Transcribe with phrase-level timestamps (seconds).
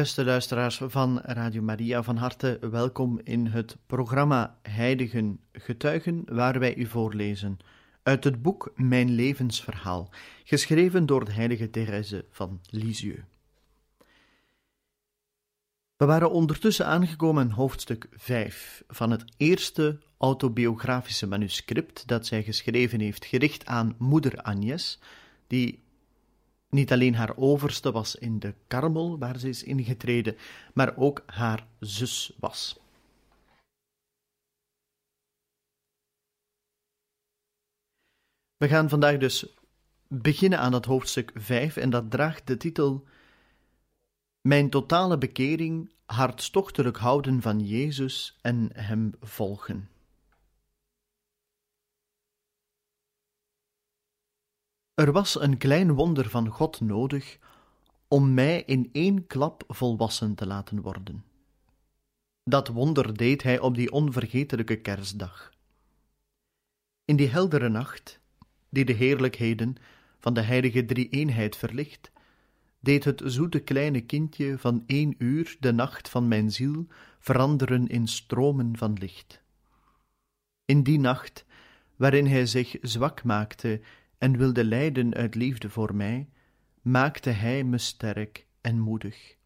[0.00, 6.76] Beste luisteraars van Radio Maria, van harte welkom in het programma Heiligen Getuigen, waar wij
[6.76, 7.58] u voorlezen
[8.02, 10.10] uit het boek Mijn levensverhaal,
[10.44, 13.22] geschreven door de heilige Therese van Lisieux.
[15.96, 23.00] We waren ondertussen aangekomen in hoofdstuk 5 van het eerste autobiografische manuscript dat zij geschreven
[23.00, 24.98] heeft, gericht aan moeder Agnes,
[25.46, 25.82] die
[26.70, 30.36] niet alleen haar overste was in de Karmel, waar ze is ingetreden,
[30.74, 32.78] maar ook haar zus was.
[38.56, 39.46] We gaan vandaag dus
[40.08, 43.06] beginnen aan het hoofdstuk 5 en dat draagt de titel
[44.40, 49.88] Mijn totale bekering, hartstochtelijk houden van Jezus en Hem volgen.
[55.00, 57.38] Er was een klein wonder van God nodig
[58.08, 61.24] om mij in één klap volwassen te laten worden.
[62.44, 65.50] Dat wonder deed hij op die onvergetelijke kerstdag.
[67.04, 68.20] In die heldere nacht,
[68.68, 69.76] die de heerlijkheden
[70.18, 72.10] van de heilige drie-eenheid verlicht,
[72.80, 76.86] deed het zoete kleine kindje van één uur de nacht van mijn ziel
[77.18, 79.42] veranderen in stromen van licht.
[80.64, 81.44] In die nacht,
[81.96, 83.80] waarin hij zich zwak maakte
[84.20, 86.28] en wilde lijden uit liefde voor mij,
[86.82, 89.36] maakte hij me sterk en moedig.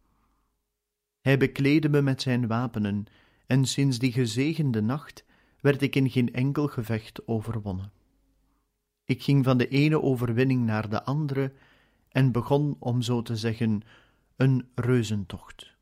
[1.21, 3.05] Hij bekleedde me met zijn wapenen,
[3.45, 5.25] en sinds die gezegende nacht
[5.59, 7.91] werd ik in geen enkel gevecht overwonnen.
[9.05, 11.53] Ik ging van de ene overwinning naar de andere
[12.09, 13.81] en begon, om zo te zeggen,
[14.35, 15.73] een reuzentocht.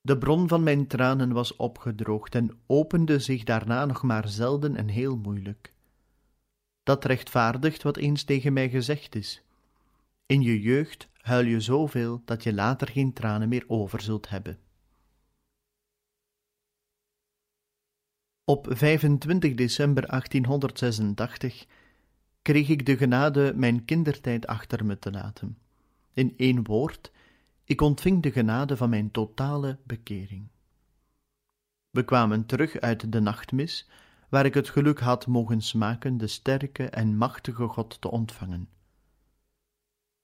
[0.00, 4.88] De bron van mijn tranen was opgedroogd en opende zich daarna nog maar zelden en
[4.88, 5.76] heel moeilijk
[6.88, 9.42] dat rechtvaardigt wat eens tegen mij gezegd is.
[10.26, 14.58] In je jeugd huil je zoveel dat je later geen tranen meer over zult hebben.
[18.44, 21.66] Op 25 december 1886
[22.42, 25.58] kreeg ik de genade mijn kindertijd achter me te laten.
[26.12, 27.12] In één woord,
[27.64, 30.48] ik ontving de genade van mijn totale bekering.
[31.90, 33.88] We kwamen terug uit de nachtmis,
[34.28, 38.68] waar ik het geluk had mogen smaken de sterke en machtige God te ontvangen.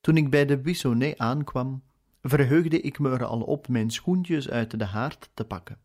[0.01, 1.83] Toen ik bij de Bissonnet aankwam,
[2.23, 5.79] verheugde ik me er al op mijn schoentjes uit de haard te pakken.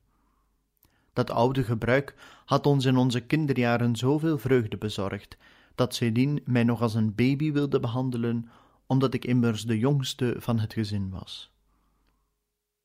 [1.13, 2.15] Dat oude gebruik
[2.45, 5.37] had ons in onze kinderjaren zoveel vreugde bezorgd,
[5.75, 8.49] dat Céline mij nog als een baby wilde behandelen,
[8.85, 11.51] omdat ik immers de jongste van het gezin was.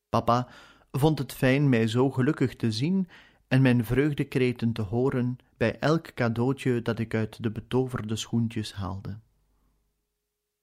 [0.09, 0.47] Papa
[0.91, 3.07] vond het fijn mij zo gelukkig te zien
[3.47, 9.19] en mijn vreugdekreten te horen bij elk cadeautje dat ik uit de betoverde schoentjes haalde.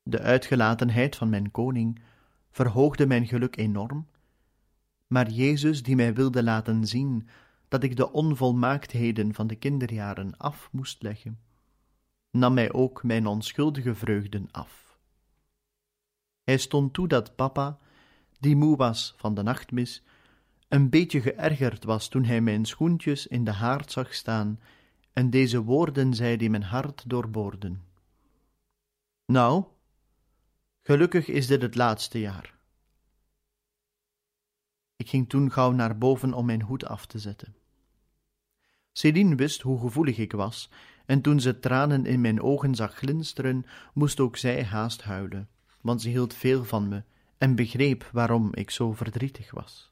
[0.03, 2.03] De uitgelatenheid van mijn koning
[2.51, 4.07] verhoogde mijn geluk enorm,
[5.07, 7.29] maar Jezus, die mij wilde laten zien
[7.69, 11.41] dat ik de onvolmaaktheden van de kinderjaren af moest leggen,
[12.31, 14.99] nam mij ook mijn onschuldige vreugden af.
[16.45, 17.79] Hij stond toe dat papa,
[18.41, 20.03] die moe was van de nachtmis,
[20.73, 24.61] een beetje geërgerd was toen hij mijn schoentjes in de haard zag staan
[25.13, 27.85] en deze woorden zei die mijn hart doorboorden.
[29.27, 29.65] Nou,
[30.83, 32.55] gelukkig is dit het laatste jaar.
[34.97, 37.57] Ik ging toen gauw naar boven om mijn hoed af te zetten.
[38.93, 40.71] Céline wist hoe gevoelig ik was,
[41.07, 45.49] en toen ze tranen in mijn ogen zag glinsteren, moest ook zij haast huilen,
[45.81, 47.03] want ze hield veel van me
[47.39, 49.92] en begreep waarom ik zo verdrietig was.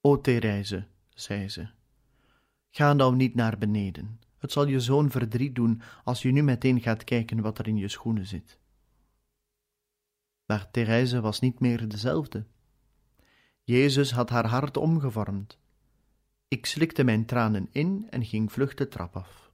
[0.00, 1.68] O Therese, zei ze,
[2.70, 4.20] ga nou niet naar beneden.
[4.38, 7.76] Het zal je zo'n verdriet doen als je nu meteen gaat kijken wat er in
[7.76, 8.58] je schoenen zit.
[10.46, 12.46] Maar Therese was niet meer dezelfde.
[13.62, 15.58] Jezus had haar hart omgevormd.
[16.48, 19.50] Ik slikte mijn tranen in en ging vlug de trap af.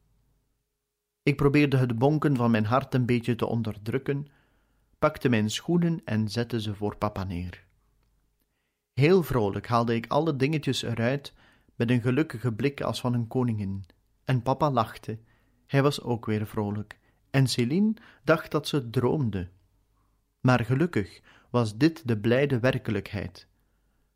[1.23, 4.27] Ik probeerde het bonken van mijn hart een beetje te onderdrukken,
[4.99, 7.64] pakte mijn schoenen en zette ze voor papa neer.
[8.95, 11.33] Heel vrolijk haalde ik alle dingetjes eruit
[11.75, 13.85] met een gelukkige blik als van een koningin,
[14.25, 15.19] En papa lachte.
[15.67, 16.99] Hij was ook weer vrolijk.
[17.31, 17.95] En Céline
[18.25, 19.49] dacht dat ze droomde.
[20.41, 21.21] Maar gelukkig
[21.51, 23.47] was dit de blijde werkelijkheid.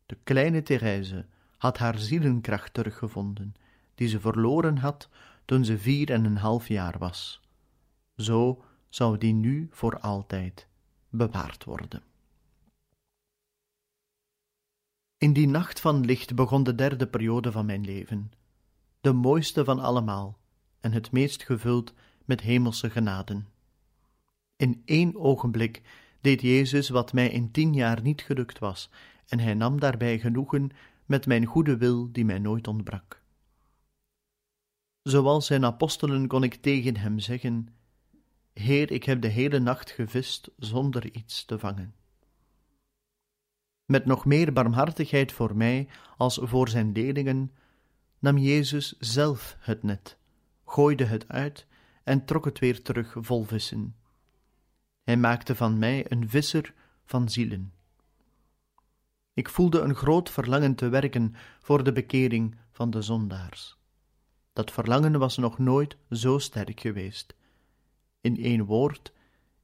[0.05, 1.25] De kleine Therese
[1.57, 3.53] had haar zielenkracht teruggevonden,
[3.95, 5.09] die ze verloren had
[5.45, 7.41] toen ze vier en een half jaar was.
[8.15, 10.67] Zo zou die nu voor altijd
[11.09, 12.08] bewaard worden.
[15.19, 18.31] In die nacht van licht begon de derde periode van mijn leven,
[19.01, 20.37] de mooiste van allemaal
[20.79, 21.93] en het meest gevuld
[22.25, 23.47] met hemelse genaden.
[24.55, 25.81] In één ogenblik
[26.21, 28.89] deed Jezus wat mij in tien jaar niet gelukt was,
[29.27, 30.69] en hij nam daarbij genoegen
[31.05, 33.21] met mijn goede wil die mij nooit ontbrak.
[35.01, 37.67] Zoals zijn apostelen kon ik tegen hem zeggen:
[38.53, 41.98] Heer, ik heb de hele nacht gevist zonder iets te vangen.
[43.89, 45.87] Met nog meer barmhartigheid voor mij
[46.17, 47.51] als voor zijn leerlingen
[48.19, 50.17] nam Jezus zelf het net,
[50.65, 51.65] gooide het uit
[52.03, 53.95] en trok het weer terug vol vissen.
[55.03, 56.73] Hij maakte van mij een visser
[57.05, 57.73] van zielen.
[59.33, 63.77] Ik voelde een groot verlangen te werken voor de bekering van de zondaars.
[64.53, 67.35] Dat verlangen was nog nooit zo sterk geweest.
[68.21, 69.13] In één woord,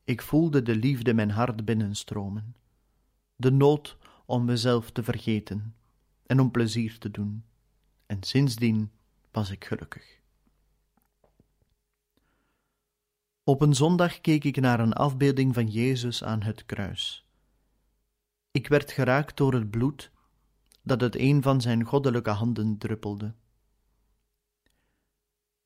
[0.04, 2.56] ik voelde de liefde mijn hart binnenstromen,
[3.36, 5.76] de nood om mezelf te vergeten
[6.26, 7.46] en om plezier te doen,
[8.06, 8.92] en sindsdien
[9.32, 10.20] was ik gelukkig.
[13.44, 17.26] Op een zondag keek ik naar een afbeelding van Jezus aan het kruis.
[18.52, 20.12] Ik werd geraakt door het bloed
[20.84, 23.34] dat uit een van zijn goddelijke handen druppelde.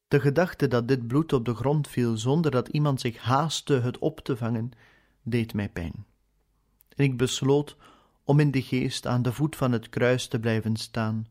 [0.07, 3.97] De gedachte dat dit bloed op de grond viel zonder dat iemand zich haastte het
[3.97, 4.71] op te vangen,
[5.21, 6.05] deed mij pijn.
[6.95, 7.77] En ik besloot
[8.29, 11.27] om in de geest aan de voet van het kruis te blijven staan,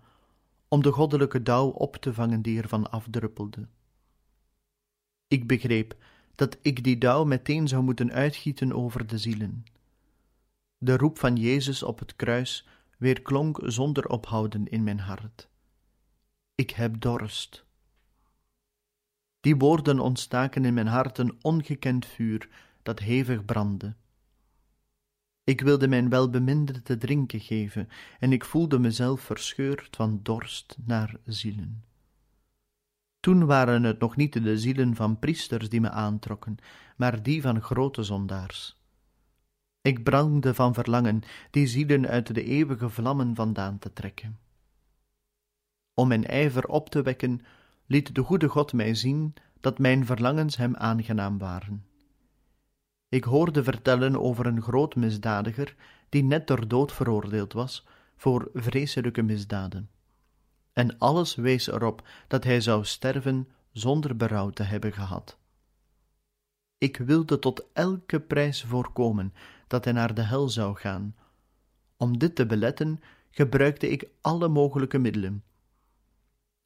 [0.68, 3.68] om de goddelijke dauw op te vangen die ervan afdruppelde.
[5.28, 5.96] Ik begreep
[6.34, 9.64] dat ik die dauw meteen zou moeten uitgieten over de zielen.
[10.78, 15.48] De roep van Jezus op het kruis weerklonk zonder ophouden in mijn hart.
[16.54, 17.64] Ik heb dorst.
[19.40, 22.48] Die woorden ontstaken in mijn hart een ongekend vuur
[22.82, 23.94] dat hevig brandde.
[25.48, 31.16] Ik wilde mijn welbeminde te drinken geven, en ik voelde mezelf verscheurd van dorst naar
[31.24, 31.84] zielen.
[33.20, 36.56] Toen waren het nog niet de zielen van priesters die me aantrokken,
[36.96, 38.82] maar die van grote zondaars.
[39.80, 44.38] Ik brandde van verlangen die zielen uit de eeuwige vlammen vandaan te trekken.
[45.94, 47.40] Om mijn ijver op te wekken,
[47.86, 51.86] liet de goede God mij zien dat mijn verlangens hem aangenaam waren.
[53.08, 55.74] Ik hoorde vertellen over een groot misdadiger
[56.08, 59.90] die net ter dood veroordeeld was voor vreselijke misdaden.
[60.72, 65.38] En alles wees erop dat hij zou sterven zonder berouw te hebben gehad.
[66.78, 69.32] Ik wilde tot elke prijs voorkomen
[69.66, 71.16] dat hij naar de hel zou gaan.
[71.96, 73.00] Om dit te beletten
[73.30, 75.44] gebruikte ik alle mogelijke middelen.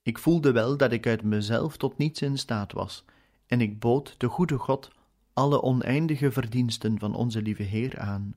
[0.02, 3.04] Ik voelde wel dat ik uit mezelf tot niets in staat was,
[3.46, 4.90] en ik bood de goede God
[5.32, 8.34] alle oneindige verdiensten van onze lieve Heer aan,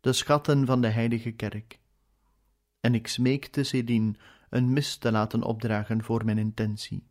[0.00, 1.78] de schatten van de heilige kerk.
[2.80, 4.14] En ik smeekte Céline
[4.50, 7.06] een mis te laten opdragen voor mijn intentie.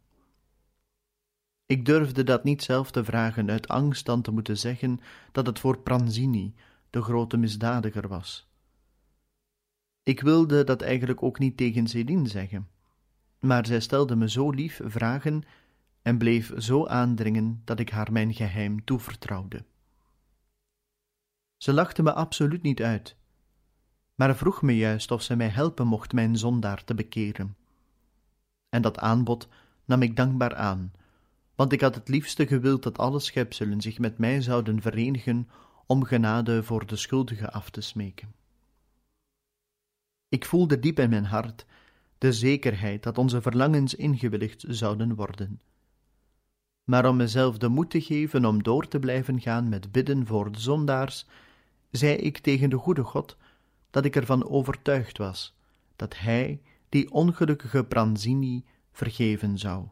[1.65, 4.99] Ik durfde dat niet zelf te vragen uit angst dan te moeten zeggen
[5.31, 6.53] dat het voor Pranzini,
[6.89, 8.47] de grote misdadiger, was.
[10.03, 12.67] Ik wilde dat eigenlijk ook niet tegen Céline zeggen,
[13.39, 15.43] maar zij stelde me zo lief vragen
[16.07, 19.65] en bleef zo aandringen dat ik haar mijn geheim toevertrouwde.
[21.57, 23.15] Ze lachte me absoluut niet uit,
[24.15, 27.55] maar vroeg me juist of ze mij helpen mocht mijn zondaar te bekeren.
[28.69, 29.47] En dat aanbod
[29.85, 30.91] nam ik dankbaar aan,
[31.55, 35.49] want ik had het liefste gewild dat alle schepselen zich met mij zouden verenigen
[35.85, 38.33] om genade voor de schuldige af te smeken.
[40.29, 41.65] Ik voelde diep in mijn hart
[42.17, 45.61] de zekerheid dat onze verlangens ingewilligd zouden worden
[46.87, 50.51] maar om mezelf de moed te geven om door te blijven gaan met bidden voor
[50.51, 51.25] de zondaars,
[51.91, 53.37] zei ik tegen de goede God
[53.89, 55.55] dat ik ervan overtuigd was
[55.95, 59.87] dat Hij die ongelukkige Pranzini vergeven zou.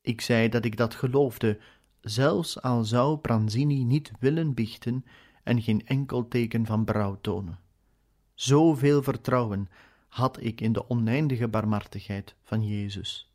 [0.00, 1.58] Ik zei dat ik dat geloofde,
[2.00, 5.04] zelfs al zou Pranzini niet willen biechten
[5.42, 7.58] en geen enkel teken van berouw tonen.
[8.34, 9.68] Zoveel vertrouwen
[10.08, 13.29] had ik in de oneindige barmhartigheid van Jezus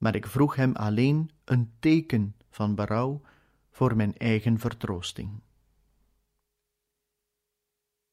[0.00, 3.20] maar ik vroeg hem alleen een teken van berouw
[3.70, 5.40] voor mijn eigen vertroosting.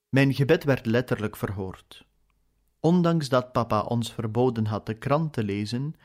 [0.10, 2.06] Mijn gebed werd letterlijk verhoord.
[2.80, 5.96] Ondanks dat papa ons verboden had de krant te lezen,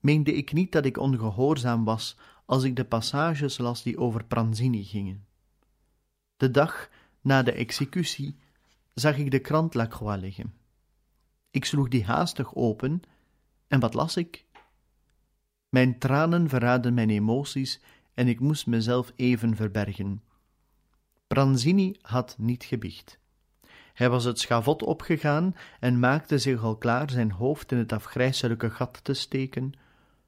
[0.00, 4.84] meende ik niet dat ik ongehoorzaam was als ik de passages las die over Pranzini
[4.84, 5.26] gingen.
[6.36, 8.36] De dag na de executie
[8.94, 10.54] zag ik de krant La Croix liggen.
[11.50, 13.02] Ik sloeg die haastig open
[13.66, 14.48] en wat las ik?
[15.70, 17.80] Mijn tranen verraadden mijn emoties
[18.14, 20.22] en ik moest mezelf even verbergen.
[21.26, 23.18] Pranzini had niet gebiecht.
[23.94, 28.70] Hij was het schavot opgegaan en maakte zich al klaar zijn hoofd in het afgrijselijke
[28.70, 29.72] gat te steken,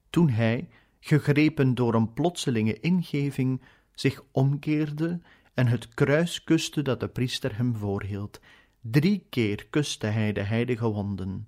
[0.09, 0.69] toen hij,
[0.99, 3.61] gegrepen door een plotselinge ingeving,
[3.93, 5.21] zich omkeerde
[5.53, 8.39] en het kruis kuste dat de priester hem voorhield.
[8.81, 11.47] Drie keer kuste hij de heilige wonden.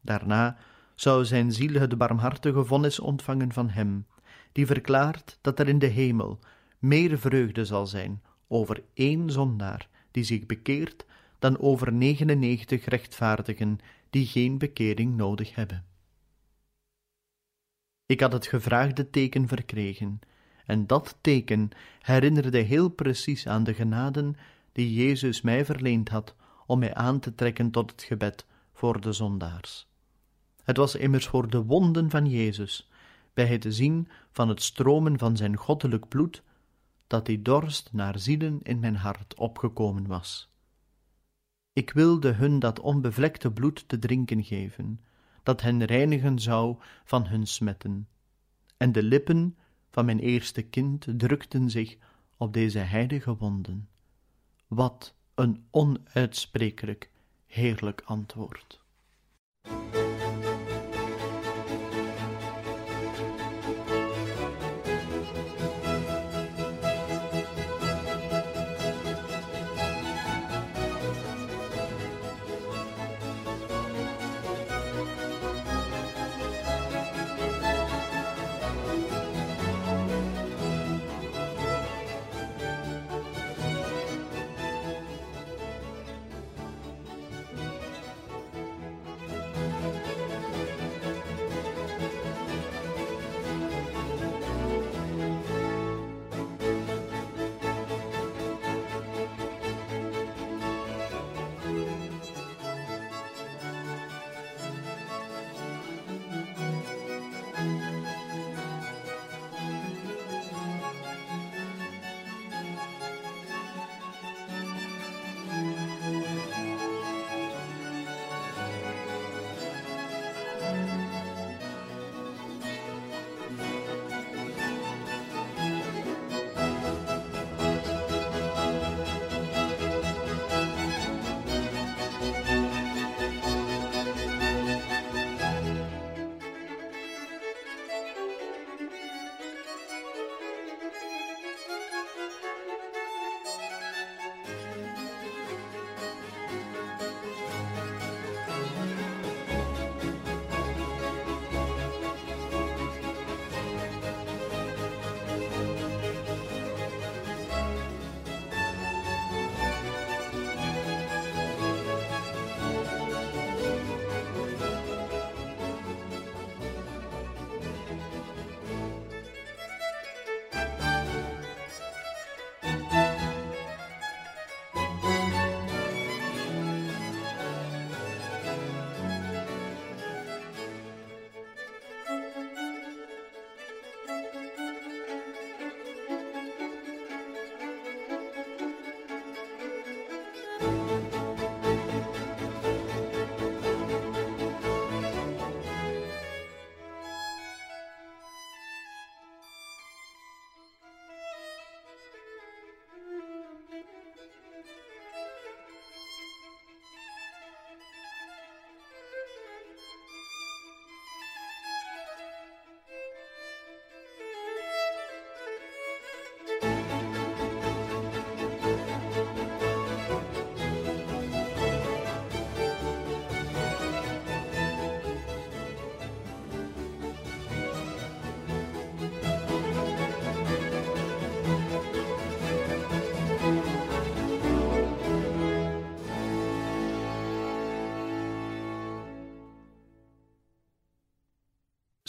[0.00, 0.58] Daarna
[1.00, 4.06] zou zijn ziel het barmhartige vonnis ontvangen van hem,
[4.52, 6.38] die verklaart dat er in de hemel
[6.78, 11.06] meer vreugde zal zijn over één zondaar die zich bekeert
[11.38, 13.78] dan over 99 rechtvaardigen
[14.10, 15.84] die geen bekering nodig hebben.
[18.06, 20.20] Ik had het gevraagde teken verkregen,
[20.66, 21.68] en dat teken
[22.00, 24.36] herinnerde heel precies aan de genaden
[24.72, 26.34] die Jezus mij verleend had
[26.66, 29.89] om mij aan te trekken tot het gebed voor de zondaars.
[30.70, 32.90] Het was immers voor de wonden van Jezus,
[33.34, 36.42] bij het zien van het stromen van zijn goddelijk bloed,
[37.06, 40.52] dat die dorst naar zielen in mijn hart opgekomen was.
[41.72, 45.00] Ik wilde hun dat onbevlekte bloed te drinken geven,
[45.42, 48.08] dat hen reinigen zou van hun smetten.
[48.76, 49.56] En de lippen
[49.90, 51.96] van mijn eerste kind drukten zich
[52.36, 53.88] op deze heilige wonden.
[54.68, 57.10] Wat een onuitsprekelijk
[57.46, 58.79] heerlijk antwoord.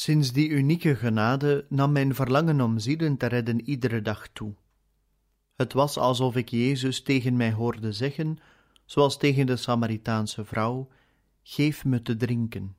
[0.01, 4.53] Sinds die unieke genade nam mijn verlangen om zielen te redden iedere dag toe.
[5.55, 8.37] Het was alsof ik Jezus tegen mij hoorde zeggen,
[8.85, 10.89] zoals tegen de Samaritaanse vrouw:
[11.43, 12.75] Geef me te drinken.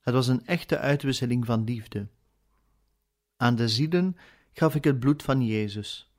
[0.00, 2.08] Het was een echte uitwisseling van liefde.
[3.36, 4.16] Aan de zielen
[4.52, 6.12] gaf ik het bloed van Jezus,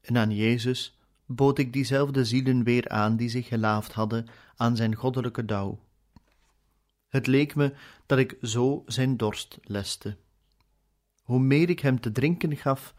[0.00, 4.94] en aan Jezus bood ik diezelfde zielen weer aan die zich gelaafd hadden aan zijn
[4.94, 5.88] goddelijke dauw.
[7.10, 7.74] Het leek me
[8.06, 10.16] dat ik zo zijn dorst leste.
[11.22, 12.94] Hoe meer ik hem te drinken gaf,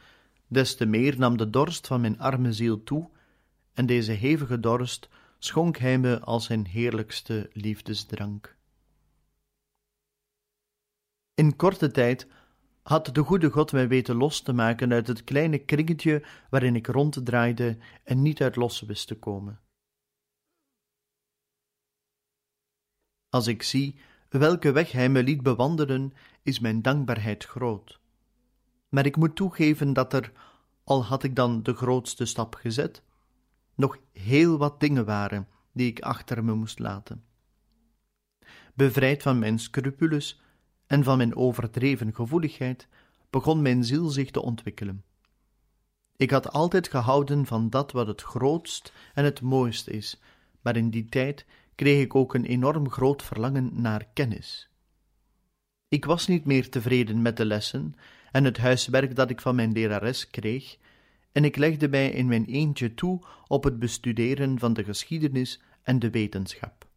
[0.47, 3.09] des te meer nam de dorst van mijn arme ziel toe,
[3.73, 8.57] en deze hevige dorst schonk hij me als zijn heerlijkste liefdesdrank.
[11.33, 12.27] In korte tijd
[12.81, 16.87] had de goede God mij weten los te maken uit het kleine kringetje waarin ik
[16.87, 19.59] ronddraaide en niet uit los wist te komen.
[23.31, 23.95] Als ik zie
[24.29, 27.99] welke weg hij me liet bewandelen, is mijn dankbaarheid groot.
[28.89, 30.31] Maar ik moet toegeven dat er,
[30.83, 33.03] al had ik dan de grootste stap gezet,
[33.75, 37.23] nog heel wat dingen waren die ik achter me moest laten.
[38.73, 40.41] Bevrijd van mijn scrupules
[40.87, 42.87] en van mijn overdreven gevoeligheid,
[43.29, 45.03] begon mijn ziel zich te ontwikkelen.
[46.15, 50.21] Ik had altijd gehouden van dat wat het grootst en het mooist is,
[50.61, 51.45] maar in die tijd
[51.81, 54.69] kreeg ik ook een enorm groot verlangen naar kennis.
[55.87, 57.95] Ik was niet meer tevreden met de lessen
[58.31, 60.77] en het huiswerk dat ik van mijn lerares kreeg,
[61.31, 65.99] en ik legde mij in mijn eentje toe op het bestuderen van de geschiedenis en
[65.99, 66.87] de wetenschap.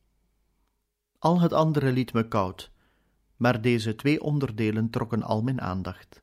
[1.19, 2.71] Al het andere liet me koud,
[3.37, 6.23] maar deze twee onderdelen trokken al mijn aandacht.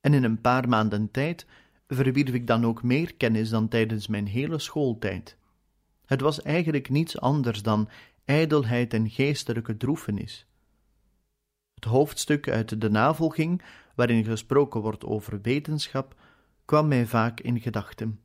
[0.00, 1.46] En in een paar maanden tijd
[1.88, 5.40] verwierf ik dan ook meer kennis dan tijdens mijn hele schooltijd.
[6.12, 7.88] Het was eigenlijk niets anders dan
[8.24, 10.46] ijdelheid en geestelijke droefenis.
[11.74, 13.62] Het hoofdstuk uit de navolging,
[13.94, 16.20] waarin gesproken wordt over wetenschap,
[16.64, 18.20] kwam mij vaak in gedachten.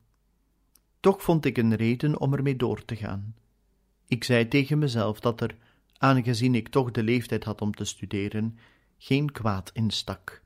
[1.00, 3.34] Toch vond ik een reden om ermee door te gaan.
[4.06, 5.56] Ik zei tegen mezelf dat er,
[5.98, 8.58] aangezien ik toch de leeftijd had om te studeren,
[8.98, 10.42] geen kwaad in stak.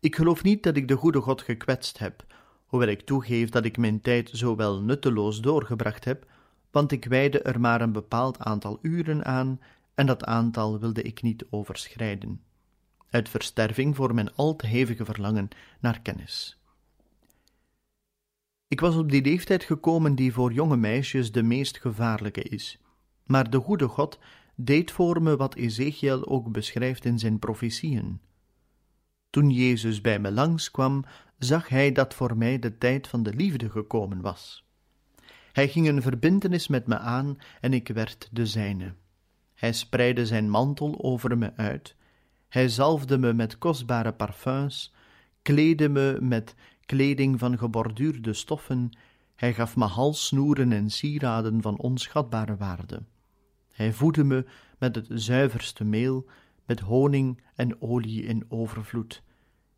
[0.00, 2.24] Ik geloof niet dat ik de goede God gekwetst heb,
[2.66, 6.26] hoewel ik toegeef dat ik mijn tijd zowel nutteloos doorgebracht heb,
[6.70, 9.60] want ik wijde er maar een bepaald aantal uren aan
[9.94, 12.40] en dat aantal wilde ik niet overschrijden,
[13.10, 15.48] uit versterving voor mijn al te hevige verlangen
[15.80, 16.58] naar kennis.
[18.68, 22.78] Ik was op die leeftijd gekomen die voor jonge meisjes de meest gevaarlijke is,
[23.24, 24.18] maar de goede God
[24.54, 28.20] deed voor me wat Ezekiel ook beschrijft in zijn profetieën.
[29.30, 31.04] Toen Jezus bij me langskwam,
[31.44, 34.64] zag hij dat voor mij de tijd van de liefde gekomen was.
[35.52, 38.94] Hij ging een verbintenis met me aan en ik werd de zijne.
[39.54, 41.96] Hij spreidde zijn mantel over me uit,
[42.48, 44.94] hij zalfde me met kostbare parfums,
[45.42, 46.54] kleedde me met
[46.86, 48.90] kleding van geborduurde stoffen,
[49.36, 53.02] hij gaf me halssnoeren en sieraden van onschatbare waarde.
[53.72, 54.44] Hij voedde me
[54.78, 56.26] met het zuiverste meel,
[56.66, 59.22] met honing en olie in overvloed.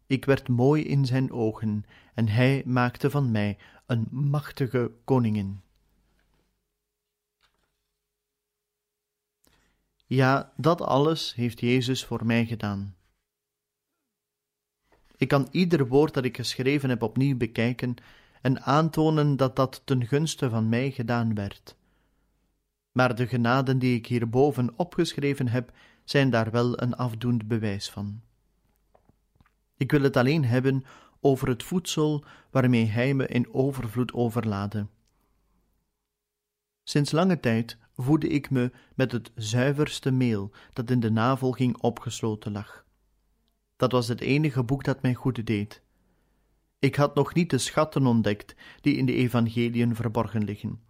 [0.06, 5.60] Ik werd mooi in zijn ogen, en hij maakte van mij een machtige koningin.
[10.06, 12.94] Ja, dat alles heeft Jezus voor mij gedaan.
[15.16, 17.94] Ik kan ieder woord dat ik geschreven heb opnieuw bekijken
[18.42, 21.76] en aantonen dat dat ten gunste van mij gedaan werd.
[22.92, 25.72] Maar de genaden die ik hierboven opgeschreven heb,
[26.04, 28.22] zijn daar wel een afdoend bewijs van.
[29.76, 30.84] Ik wil het alleen hebben
[31.20, 34.86] over het voedsel waarmee Hij me in overvloed overlaadde.
[36.82, 42.52] Sinds lange tijd voedde ik me met het zuiverste meel dat in de navolging opgesloten
[42.52, 42.84] lag.
[43.76, 45.82] Dat was het enige boek dat mij goed deed.
[46.78, 50.80] Ik had nog niet de schatten ontdekt die in de evangeliën verborgen liggen.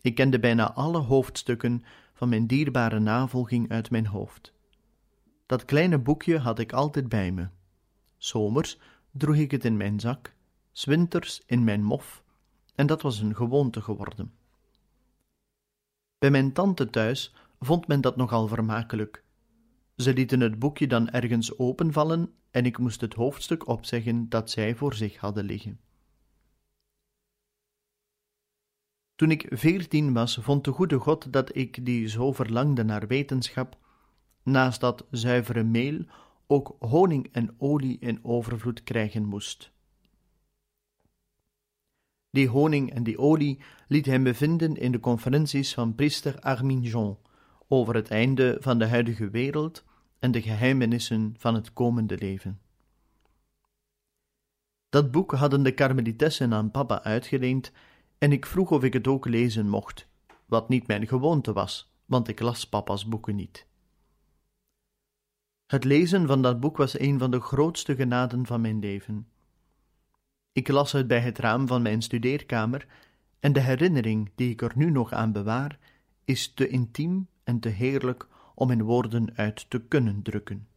[0.00, 4.52] Ik kende bijna alle hoofdstukken van mijn dierbare navolging uit mijn hoofd.
[5.46, 7.48] Dat kleine boekje had ik altijd bij me.
[8.16, 8.78] Zomers
[9.10, 10.34] droeg ik het in mijn zak,
[10.72, 12.22] winters in mijn mof,
[12.74, 14.32] en dat was een gewoonte geworden.
[16.18, 19.24] Bij mijn tante thuis vond men dat nogal vermakelijk.
[19.96, 24.74] Ze lieten het boekje dan ergens openvallen en ik moest het hoofdstuk opzeggen dat zij
[24.74, 25.80] voor zich hadden liggen.
[29.14, 33.78] Toen ik veertien was, vond de goede God dat ik, die zo verlangde naar wetenschap,
[34.42, 36.04] naast dat zuivere meel
[36.46, 39.72] ook honing en olie in overvloed krijgen moest.
[42.30, 47.18] Die honing en die olie liet hij me vinden in de conferenties van priester Arminjon
[47.68, 49.84] over het einde van de huidige wereld
[50.18, 52.60] en de geheimenissen van het komende leven.
[54.88, 57.72] Dat boek hadden de karmelitessen aan papa uitgeleend
[58.18, 60.08] en ik vroeg of ik het ook lezen mocht,
[60.46, 63.65] wat niet mijn gewoonte was, want ik las papa's boeken niet.
[65.66, 69.26] Het lezen van dat boek was een van de grootste genaden van mijn leven.
[70.52, 72.86] Ik las het bij het raam van mijn studeerkamer
[73.40, 75.78] en de herinnering die ik er nu nog aan bewaar
[76.24, 80.68] is te intiem en te heerlijk om in woorden uit te kunnen drukken.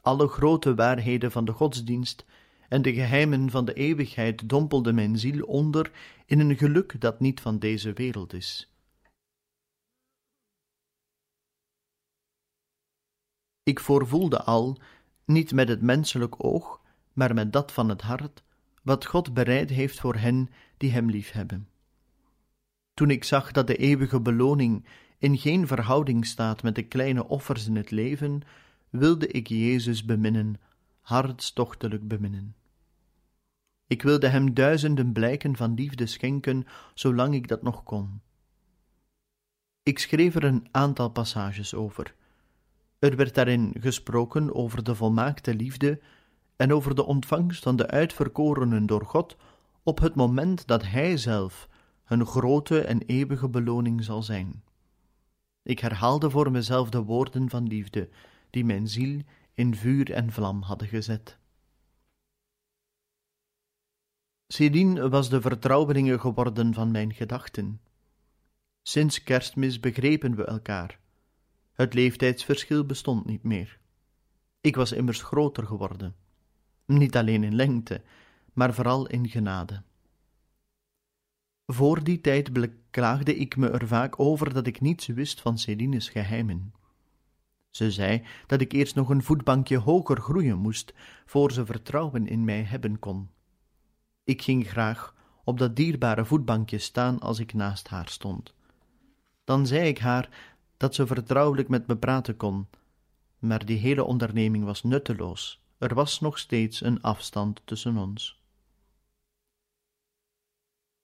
[0.00, 2.24] Alle grote waarheden van de godsdienst
[2.68, 5.90] en de geheimen van de eeuwigheid dompelde mijn ziel onder
[6.26, 8.75] in een geluk dat niet van deze wereld is.
[13.66, 14.78] Ik voorvoelde al,
[15.24, 16.80] niet met het menselijk oog,
[17.12, 18.42] maar met dat van het hart,
[18.82, 21.68] wat God bereid heeft voor hen die Hem liefhebben.
[22.94, 24.86] Toen ik zag dat de eeuwige beloning
[25.18, 28.40] in geen verhouding staat met de kleine offers in het leven,
[28.90, 30.60] wilde ik Jezus beminnen,
[31.00, 32.54] hartstochtelijk beminnen.
[33.86, 38.20] Ik wilde Hem duizenden blijken van liefde schenken, zolang ik dat nog kon.
[39.82, 42.14] Ik schreef er een aantal passages over.
[42.98, 46.00] Er werd daarin gesproken over de volmaakte liefde
[46.56, 49.36] en over de ontvangst van de uitverkorenen door God
[49.82, 51.68] op het moment dat Hij zelf
[52.04, 54.62] hun grote en eeuwige beloning zal zijn.
[55.62, 58.08] Ik herhaalde voor mezelf de woorden van liefde,
[58.50, 59.20] die mijn ziel
[59.54, 61.38] in vuur en vlam hadden gezet.
[64.46, 67.80] Céline was de vertrouwelinge geworden van mijn gedachten.
[68.82, 70.98] Sinds kerstmis begrepen we elkaar.
[71.76, 73.78] Het leeftijdsverschil bestond niet meer.
[74.60, 76.14] Ik was immers groter geworden,
[76.86, 78.02] niet alleen in lengte,
[78.52, 79.82] maar vooral in genade.
[81.66, 86.08] Voor die tijd beklaagde ik me er vaak over dat ik niets wist van Celine's
[86.08, 86.72] geheimen.
[87.70, 90.94] Ze zei dat ik eerst nog een voetbankje hoger groeien moest,
[91.26, 93.30] voor ze vertrouwen in mij hebben kon.
[94.24, 98.54] Ik ging graag op dat dierbare voetbankje staan als ik naast haar stond.
[99.44, 102.66] Dan zei ik haar dat ze vertrouwelijk met me praten kon,
[103.38, 105.64] maar die hele onderneming was nutteloos.
[105.78, 108.44] Er was nog steeds een afstand tussen ons.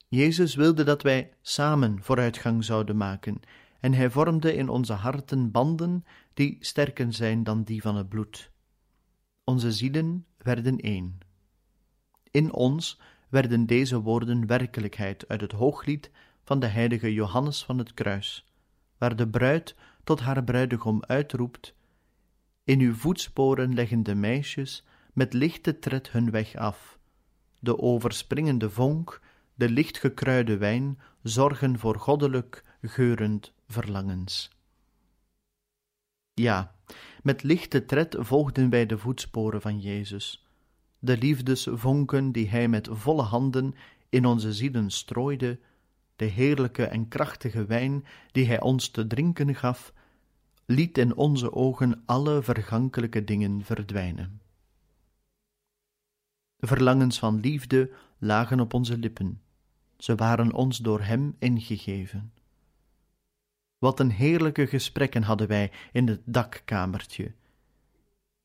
[0.08, 3.40] Jezus wilde dat wij samen vooruitgang zouden maken,
[3.80, 6.04] en hij vormde in onze harten banden
[6.35, 8.50] die sterker zijn dan die van het bloed.
[9.44, 11.18] Onze zielen werden één.
[12.30, 16.11] In ons werden deze woorden werkelijkheid uit het hooglied
[16.44, 18.51] van de heilige Johannes van het Kruis,
[19.02, 21.74] waar de bruid tot haar bruidegom uitroept:
[22.64, 26.98] In uw voetsporen leggen de meisjes met lichte tred hun weg af.
[27.58, 29.20] De overspringende vonk
[29.54, 34.50] de lichtgekruide wijn zorgen voor goddelijk geurend verlangens.
[36.34, 36.74] Ja,
[37.22, 40.48] met lichte tred volgden wij de voetsporen van Jezus,
[40.98, 43.74] de liefdesvonken die Hij met volle handen
[44.08, 45.58] in onze zielen strooide,
[46.16, 49.92] de heerlijke en krachtige wijn die Hij ons te drinken gaf,
[50.66, 54.40] liet in onze ogen alle vergankelijke dingen verdwijnen.
[56.59, 59.40] Verlangens van liefde lagen op onze lippen,
[59.96, 62.33] ze waren ons door Hem ingegeven.
[63.79, 67.35] Wat een heerlijke gesprekken hadden wij in het dakkamertje.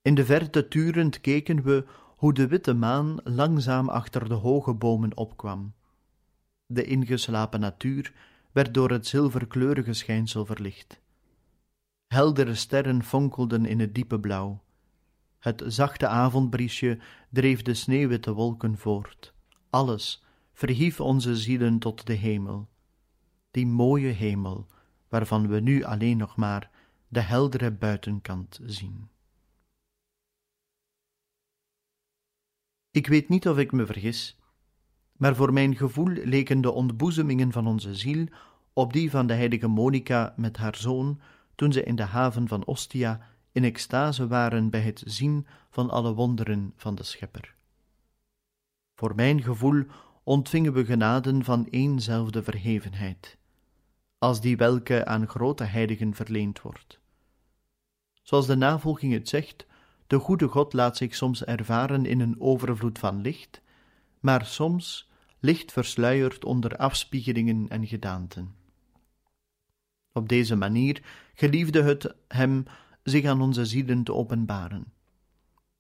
[0.02, 1.86] In de verte turend keken we
[2.18, 5.74] hoe de witte maan langzaam achter de hoge bomen opkwam.
[6.68, 8.14] De ingeslapen natuur
[8.52, 11.02] werd door het zilverkleurige schijnsel verlicht.
[12.08, 14.64] Heldere sterren fonkelden in het diepe blauw.
[15.40, 17.00] Het zachte avondbriesje
[17.30, 19.34] dreef de sneeuwwitte wolken voort.
[19.70, 22.70] Alles verhief onze zielen tot de hemel,
[23.52, 24.68] die mooie hemel,
[25.10, 26.72] waarvan we nu alleen nog maar
[27.08, 29.10] de heldere buitenkant zien.
[32.92, 34.37] Ik weet niet of ik me vergis,
[35.18, 38.28] maar voor mijn gevoel leken de ontboezemingen van onze ziel
[38.74, 41.20] op die van de heilige Monica met haar zoon
[41.56, 46.14] toen ze in de haven van Ostia in extase waren bij het zien van alle
[46.14, 47.56] wonderen van de Schepper.
[48.96, 49.84] Voor mijn gevoel
[50.24, 53.38] ontvingen we genaden van éénzelfde verhevenheid,
[54.18, 57.00] als die welke aan grote heiligen verleend wordt.
[58.22, 59.66] Zoals de navolging het zegt,
[60.08, 63.62] de goede God laat zich soms ervaren in een overvloed van licht,
[64.20, 65.07] maar soms
[65.40, 68.56] licht versluierd onder afspiegelingen en gedaanten.
[70.12, 71.02] Op deze manier
[71.34, 72.64] geliefde het hem
[73.04, 74.94] zich aan onze zielen te openbaren.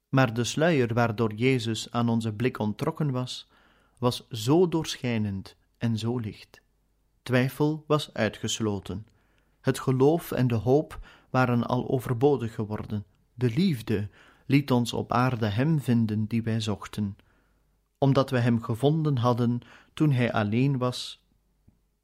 [0.09, 3.49] Maar de sluier waardoor Jezus aan onze blik ontrokken was,
[3.97, 6.61] was zo doorschijnend en zo licht.
[7.23, 9.07] Twijfel was uitgesloten.
[9.61, 13.05] Het geloof en de hoop waren al overbodig geworden.
[13.33, 14.09] De liefde
[14.45, 17.17] liet ons op aarde Hem vinden die wij zochten.
[17.97, 19.61] Omdat we Hem gevonden hadden
[19.93, 21.21] toen Hij alleen was,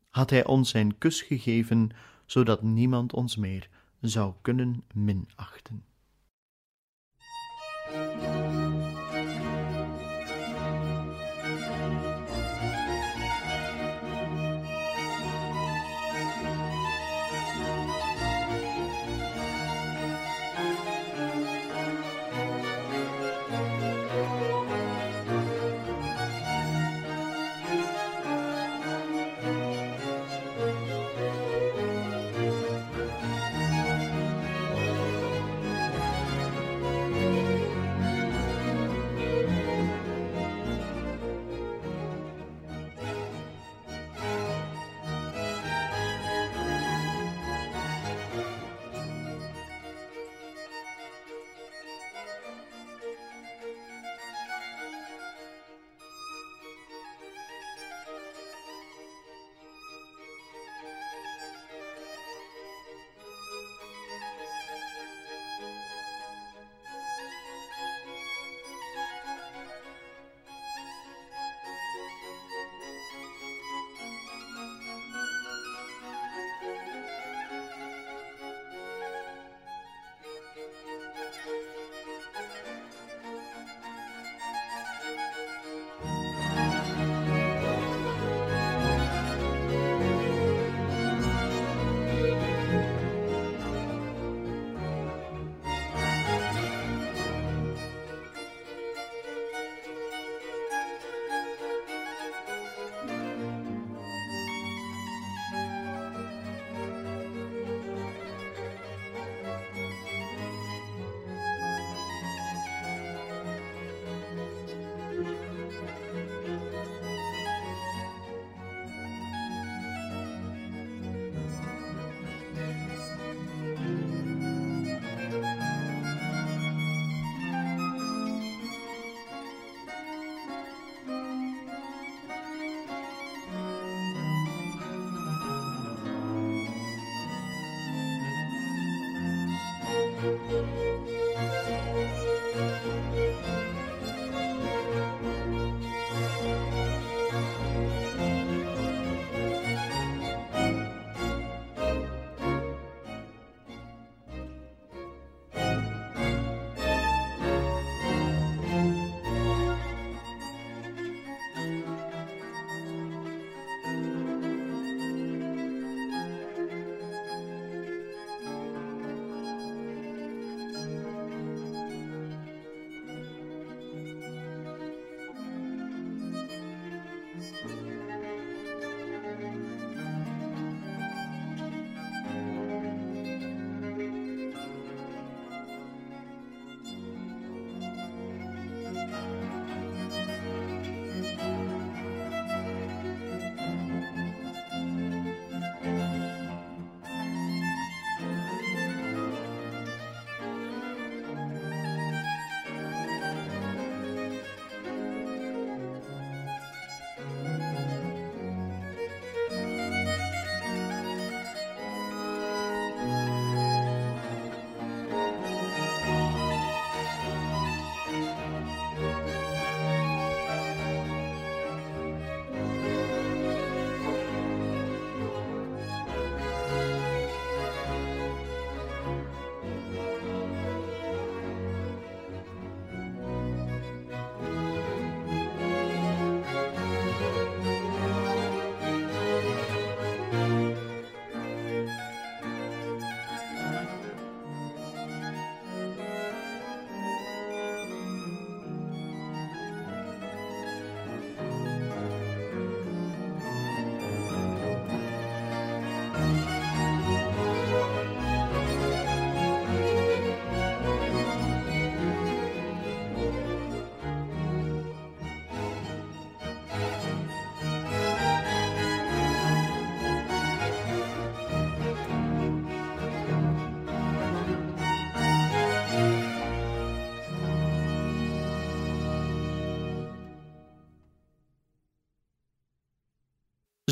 [0.09, 1.89] had Hij ons zijn kus gegeven,
[2.25, 3.69] zodat niemand ons meer
[4.01, 5.83] zou kunnen minachten.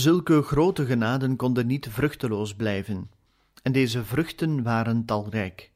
[0.01, 3.11] Zulke grote genaden konden niet vruchteloos blijven,
[3.61, 5.71] en deze vruchten waren talrijk.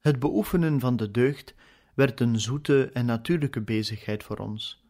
[0.00, 1.54] Het beoefenen van de deugd
[1.94, 4.84] werd een zoete en natuurlijke bezigheid voor ons.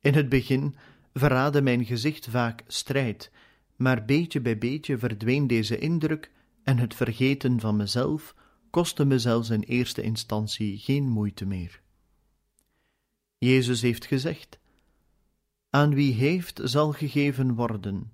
[0.00, 0.76] In het begin
[1.12, 3.30] verraadde mijn gezicht vaak strijd
[3.76, 6.30] maar beetje bij beetje verdween deze indruk
[6.62, 8.34] en het vergeten van mezelf
[8.70, 11.80] kostte me zelfs in eerste instantie geen moeite meer.
[13.38, 14.58] Jezus heeft gezegd:
[15.70, 18.12] Aan wie heeft, zal gegeven worden,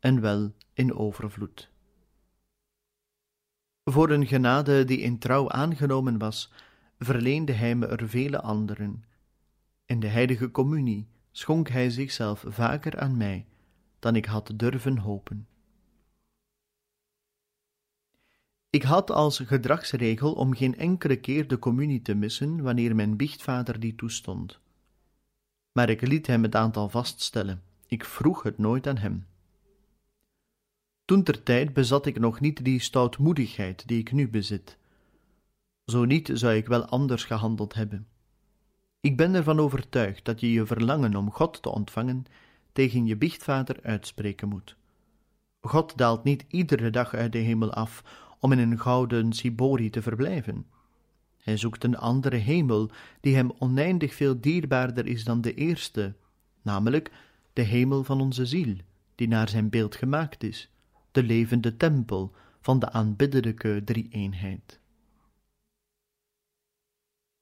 [0.00, 1.70] en wel in overvloed.
[3.84, 6.52] Voor een genade die in trouw aangenomen was,
[6.98, 9.04] verleende hij me er vele anderen.
[9.86, 13.46] In de heilige communie schonk hij zichzelf vaker aan mij
[13.98, 15.48] dan ik had durven hopen.
[18.70, 23.80] Ik had als gedragsregel om geen enkele keer de communie te missen wanneer mijn biechtvader
[23.80, 24.60] die toestond.
[25.74, 29.26] Maar ik liet hem het aantal vaststellen, ik vroeg het nooit aan hem.
[31.04, 34.76] Toen ter tijd bezat ik nog niet die stoutmoedigheid die ik nu bezit.
[35.84, 38.06] Zo niet zou ik wel anders gehandeld hebben.
[39.00, 42.26] Ik ben ervan overtuigd dat je je verlangen om God te ontvangen
[42.72, 44.76] tegen je biechtvader uitspreken moet.
[45.60, 48.02] God daalt niet iedere dag uit de hemel af
[48.38, 50.66] om in een gouden cibori te verblijven.
[51.44, 56.14] Hij zoekt een andere hemel die hem oneindig veel dierbaarder is dan de eerste,
[56.62, 57.12] namelijk
[57.52, 58.76] de hemel van onze ziel,
[59.14, 60.70] die naar zijn beeld gemaakt is,
[61.12, 64.80] de levende tempel van de aanbiddelijke drie-eenheid.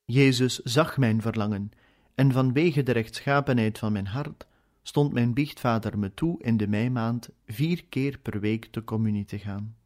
[0.05, 1.71] Jezus zag mijn verlangen,
[2.15, 4.47] en vanwege de rechtschapenheid van mijn hart
[4.83, 9.39] stond mijn biechtvader me toe in de meimaand vier keer per week de communie te
[9.39, 9.77] gaan.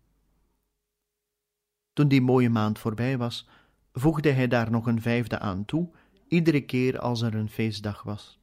[1.93, 3.49] Toen die mooie maand voorbij was,
[3.99, 5.89] voegde hij daar nog een vijfde aan toe,
[6.29, 8.39] iedere keer als er een feestdag was.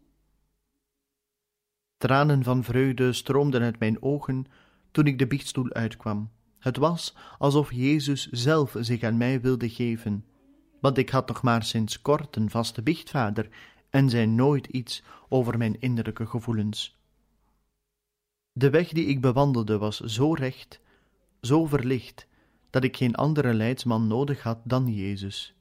[1.98, 4.46] Tranen van vreugde stroomden uit mijn ogen
[4.92, 6.32] toen ik de biechtstoel uitkwam.
[6.60, 10.26] Het was alsof Jezus zelf zich aan mij wilde geven,
[10.80, 13.50] want ik had nog maar sinds kort een vaste biechtvader
[13.90, 16.98] en zei nooit iets over mijn innerlijke gevoelens.
[18.52, 20.80] De weg die ik bewandelde was zo recht,
[21.42, 22.28] zo verlicht,
[22.74, 25.56] dat ik geen andere leidsman nodig had dan Jezus.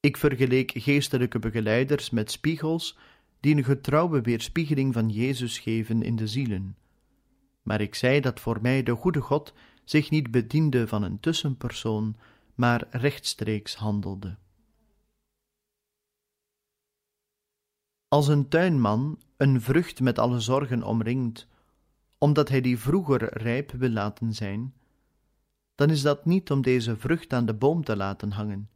[0.00, 2.98] Ik vergeleek geestelijke begeleiders met spiegels
[3.40, 6.76] die een getrouwe weerspiegeling van Jezus geven in de zielen.
[7.62, 12.16] Maar ik zei dat voor mij de goede God zich niet bediende van een tussenpersoon,
[12.54, 14.36] maar rechtstreeks handelde.
[18.08, 21.46] Als een tuinman een vrucht met alle zorgen omringt,
[22.18, 24.72] omdat hij die vroeger rijp wil laten zijn,
[25.78, 28.68] dan is dat niet om deze vrucht aan de boom te laten hangen,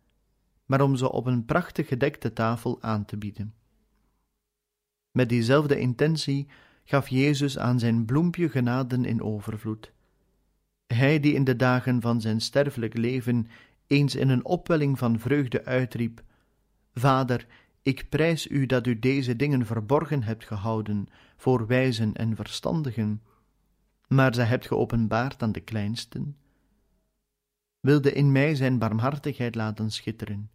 [0.67, 3.55] maar om ze op een prachtig gedekte tafel aan te bieden.
[5.11, 6.49] Met diezelfde intentie
[6.85, 9.93] gaf Jezus aan zijn bloempje genaden in overvloed.
[10.87, 13.47] Hij die in de dagen van zijn sterfelijk leven
[13.87, 16.23] eens in een opwelling van vreugde uitriep:
[16.95, 17.47] Vader,
[17.83, 23.23] ik prijs u dat u deze dingen verborgen hebt gehouden voor wijzen en verstandigen,
[24.09, 26.37] maar ze hebt geopenbaard aan de kleinsten.
[27.83, 30.51] Wilde in mij zijn barmhartigheid laten schitteren.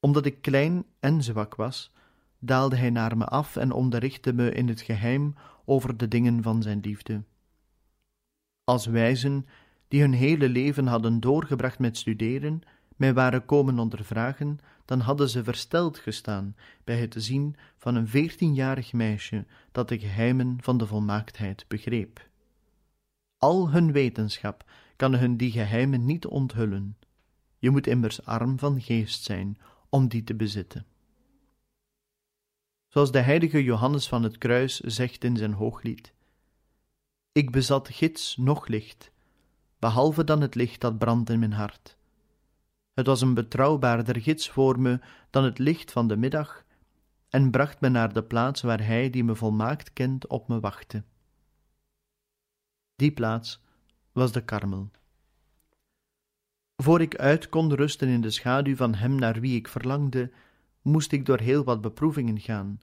[0.00, 1.92] Omdat ik klein en zwak was,
[2.38, 6.62] daalde hij naar me af en onderrichtte me in het geheim over de dingen van
[6.62, 7.22] zijn liefde.
[8.64, 9.46] Als wijzen
[9.88, 12.62] die hun hele leven hadden doorgebracht met studeren,
[12.96, 18.92] mij waren komen ondervragen, dan hadden ze versteld gestaan bij het zien van een veertienjarig
[18.92, 22.28] meisje dat de geheimen van de volmaaktheid begreep.
[23.38, 24.64] Al hun wetenschap
[25.00, 26.96] kan hun die geheimen niet onthullen.
[27.58, 29.58] Je moet immers arm van geest zijn
[29.88, 30.86] om die te bezitten.
[32.88, 36.14] Zoals de heilige Johannes van het Kruis zegt in zijn hooglied:
[37.32, 39.10] Ik bezat gids noch licht,
[39.78, 41.98] behalve dan het licht dat brandt in mijn hart
[43.00, 46.64] het was een betrouwbaarder gids voor me dan het licht van de middag,
[47.28, 51.04] en bracht me naar de plaats waar hij die me volmaakt kent op me wachtte.
[52.96, 53.62] Die plaats
[54.20, 54.90] was de karmel.
[56.76, 60.32] Voor ik uit kon rusten in de schaduw van hem naar wie ik verlangde,
[60.82, 62.80] moest ik door heel wat beproevingen gaan,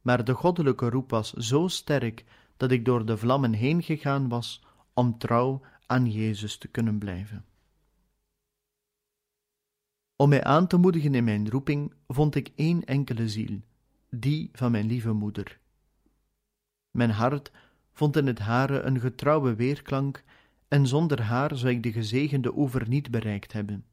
[0.00, 2.24] maar de goddelijke roep was zo sterk
[2.56, 4.62] dat ik door de vlammen heen gegaan was
[4.94, 7.44] om trouw aan Jezus te kunnen blijven.
[10.16, 13.60] Om mij aan te moedigen in mijn roeping, vond ik één enkele ziel,
[14.10, 15.58] die van mijn lieve moeder.
[16.90, 17.52] Mijn hart
[17.92, 20.24] vond in het hare een getrouwe weerklank,
[20.70, 23.84] en zonder haar zou ik de gezegende oever niet bereikt hebben.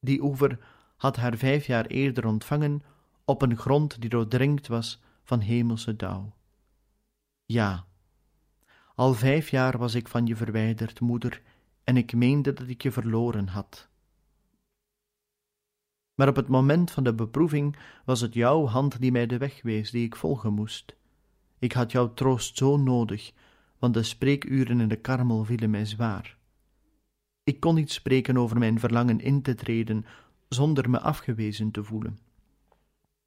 [0.00, 0.58] Die oever
[0.96, 2.82] had haar vijf jaar eerder ontvangen
[3.24, 6.34] op een grond die doordrenkt was van hemelse dauw.
[7.44, 7.84] Ja,
[8.94, 11.42] al vijf jaar was ik van je verwijderd, moeder,
[11.84, 13.88] en ik meende dat ik je verloren had.
[16.14, 19.62] Maar op het moment van de beproeving was het jouw hand die mij de weg
[19.62, 20.96] wees die ik volgen moest.
[21.58, 23.32] Ik had jouw troost zo nodig,
[23.84, 26.36] want de spreekuren in de karmel vielen mij zwaar.
[27.42, 30.04] Ik kon niet spreken over mijn verlangen in te treden
[30.48, 32.18] zonder me afgewezen te voelen.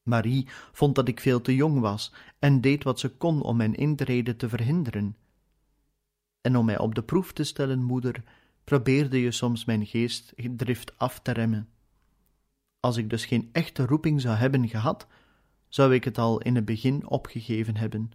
[0.03, 3.75] Marie vond dat ik veel te jong was en deed wat ze kon om mijn
[3.75, 5.15] intrede te verhinderen.
[6.41, 8.23] En om mij op de proef te stellen, moeder,
[8.63, 11.69] probeerde je soms mijn geestdrift af te remmen.
[12.79, 15.07] Als ik dus geen echte roeping zou hebben gehad,
[15.67, 18.11] zou ik het al in het begin opgegeven hebben.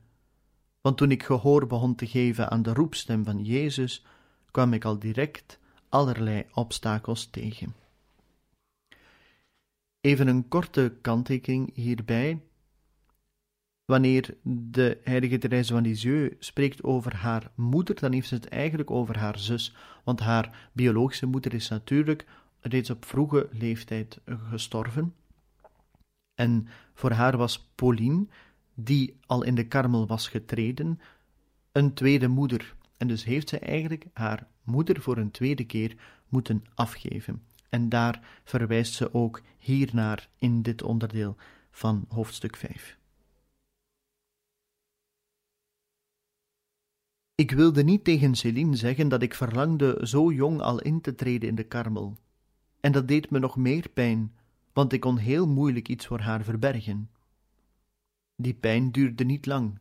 [0.83, 4.05] Want toen ik gehoor begon te geven aan de roepstem van Jezus,
[4.51, 5.59] kwam ik al direct
[5.89, 7.75] allerlei obstakels tegen.
[10.01, 12.41] Even een korte kanttekening hierbij.
[13.85, 18.91] Wanneer de heilige Therese van Lisieux spreekt over haar moeder, dan heeft ze het eigenlijk
[18.91, 19.75] over haar zus,
[20.05, 22.27] want haar biologische moeder is natuurlijk
[22.61, 25.15] reeds op vroege leeftijd gestorven.
[26.35, 28.27] En voor haar was Pauline,
[28.85, 31.01] die al in de karmel was getreden,
[31.73, 32.75] een tweede moeder.
[32.97, 35.97] En dus heeft ze eigenlijk haar moeder voor een tweede keer
[36.29, 37.43] moeten afgeven.
[37.69, 41.37] En daar verwijst ze ook hiernaar in dit onderdeel
[41.71, 42.99] van hoofdstuk 5.
[47.35, 51.49] Ik wilde niet tegen Céline zeggen dat ik verlangde zo jong al in te treden
[51.49, 52.17] in de karmel.
[52.81, 54.33] En dat deed me nog meer pijn,
[54.73, 57.11] want ik kon heel moeilijk iets voor haar verbergen.
[58.43, 59.79] Die pijn duurde niet lang.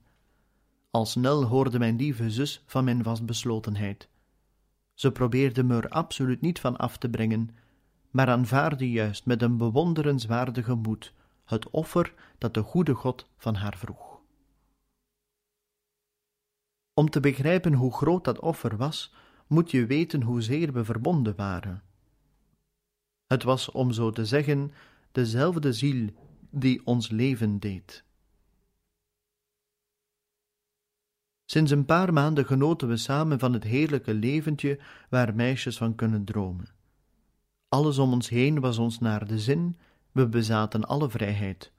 [0.91, 4.09] Al snel hoorde mijn lieve zus van mijn vastbeslotenheid.
[4.93, 7.49] Ze probeerde me er absoluut niet van af te brengen,
[8.09, 11.13] maar aanvaarde juist met een bewonderenswaardige moed
[11.45, 14.19] het offer dat de goede God van haar vroeg.
[16.93, 19.13] Om te begrijpen hoe groot dat offer was,
[19.47, 21.83] moet je weten hoezeer we verbonden waren.
[23.27, 24.73] Het was, om zo te zeggen,
[25.11, 26.09] dezelfde ziel
[26.49, 28.09] die ons leven deed.
[31.51, 34.79] Sinds een paar maanden genoten we samen van het heerlijke leventje
[35.09, 36.65] waar meisjes van kunnen dromen.
[37.69, 39.77] Alles om ons heen was ons naar de zin,
[40.11, 41.71] we bezaten alle vrijheid.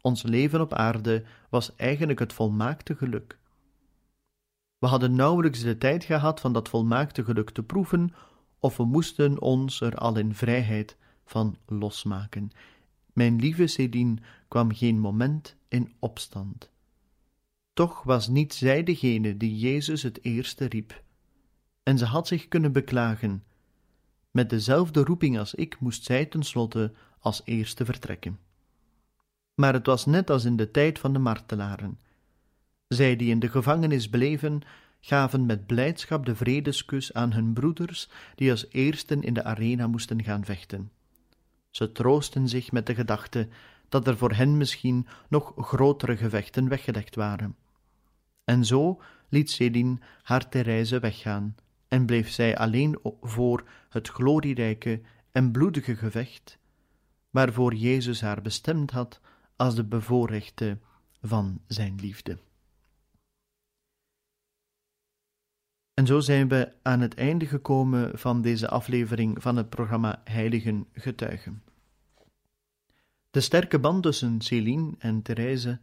[0.00, 3.38] Ons leven op aarde was eigenlijk het volmaakte geluk.
[4.78, 8.14] We hadden nauwelijks de tijd gehad van dat volmaakte geluk te proeven,
[8.60, 12.50] of we moesten ons er al in vrijheid van losmaken.
[13.12, 14.16] Mijn lieve Céline
[14.48, 16.74] kwam geen moment in opstand.
[17.76, 21.02] Toch was niet zij degene die Jezus het eerste riep.
[21.82, 23.44] En ze had zich kunnen beklagen.
[24.30, 28.38] Met dezelfde roeping als ik moest zij tenslotte als eerste vertrekken.
[29.54, 31.98] Maar het was net als in de tijd van de martelaren.
[32.88, 34.60] Zij die in de gevangenis bleven,
[35.00, 40.24] gaven met blijdschap de vredeskus aan hun broeders, die als eersten in de arena moesten
[40.24, 40.90] gaan vechten.
[41.70, 43.48] Ze troosten zich met de gedachte
[43.88, 47.56] dat er voor hen misschien nog grotere gevechten weggelegd waren.
[48.46, 51.54] En zo liet Céline haar Therese weggaan
[51.88, 55.00] en bleef zij alleen voor het glorierijke
[55.32, 56.58] en bloedige gevecht,
[57.30, 59.20] waarvoor Jezus haar bestemd had
[59.56, 60.78] als de bevoorrechte
[61.20, 62.38] van zijn liefde.
[65.94, 70.86] En zo zijn we aan het einde gekomen van deze aflevering van het programma Heiligen
[70.92, 71.62] Getuigen.
[73.30, 75.80] De sterke band tussen Céline en Therese.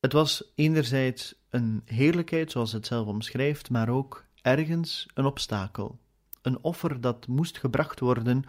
[0.00, 5.98] Het was enerzijds een heerlijkheid, zoals het zelf omschrijft, maar ook ergens een obstakel,
[6.42, 8.44] een offer dat moest gebracht worden,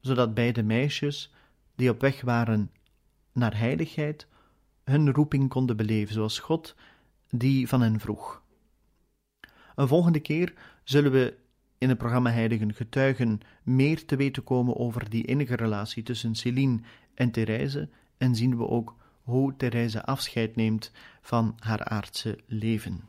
[0.00, 1.32] zodat beide meisjes,
[1.74, 2.70] die op weg waren
[3.32, 4.26] naar heiligheid,
[4.84, 6.74] hun roeping konden beleven, zoals God
[7.30, 8.42] die van hen vroeg.
[9.74, 11.36] Een volgende keer zullen we
[11.78, 16.80] in het programma Heiligen Getuigen meer te weten komen over die innige relatie tussen Céline
[17.14, 23.00] en Therese en zien we ook hoe Therese afscheid neemt van haar aardse leven.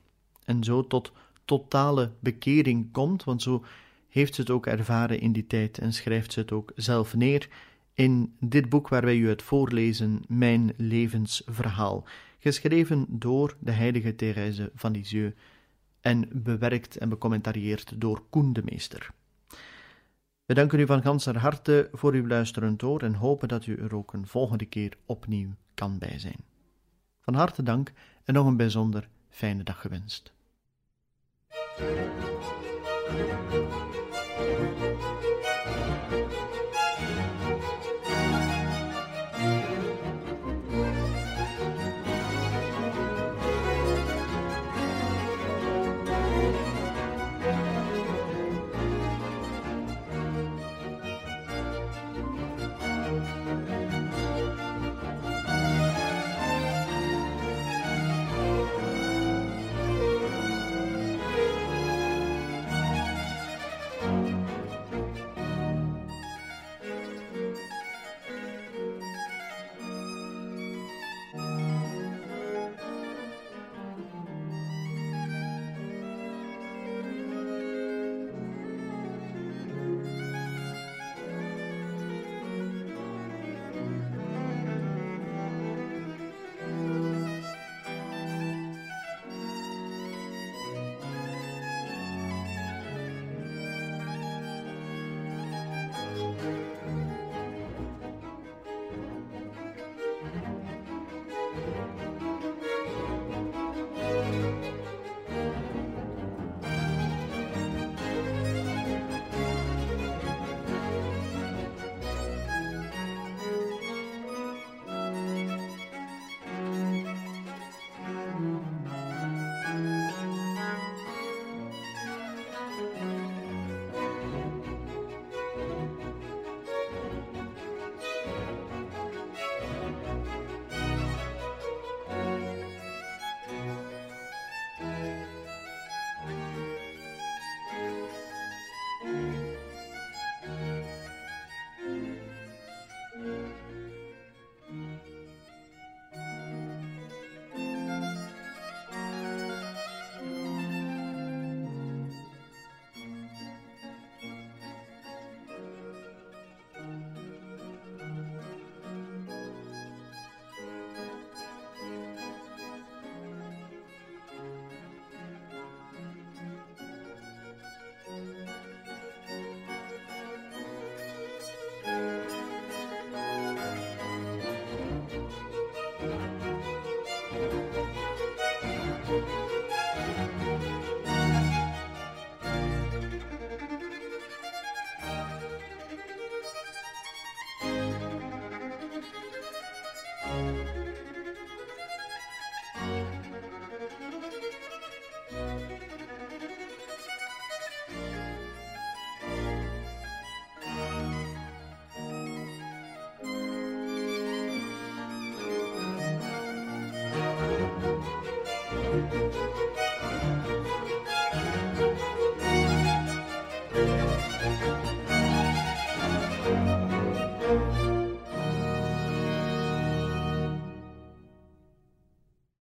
[0.45, 1.11] En zo tot
[1.45, 3.65] totale bekering komt, want zo
[4.09, 7.49] heeft ze het ook ervaren in die tijd en schrijft ze het ook zelf neer
[7.93, 12.03] in dit boek waar wij u het voorlezen, Mijn levensverhaal,
[12.39, 15.35] geschreven door de heilige Therese van Lisieux
[16.01, 19.09] en bewerkt en becommentarieerd door Koen de Meester.
[20.45, 23.95] We danken u van ganser harte voor uw luisterend oor en hopen dat u er
[23.95, 26.43] ook een volgende keer opnieuw kan bij zijn.
[27.19, 27.91] Van harte dank
[28.23, 30.33] en nog een bijzonder fijne dag gewenst.